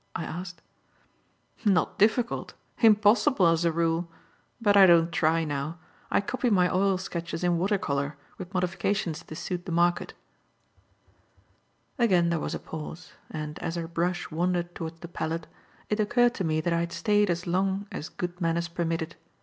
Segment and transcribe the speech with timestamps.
[0.15, 0.63] I asked.
[1.63, 2.55] "Not difficult.
[2.79, 4.09] Impossible, as a rule.
[4.59, 5.77] But I don't try now.
[6.09, 10.15] I copy my oil sketches in water colour, with modifications to suit the market."
[11.99, 15.45] Again there was a pause; and, as her brush wandered towards the palette,
[15.87, 19.15] it occurred to me that I had stayed as long as good manners permitted.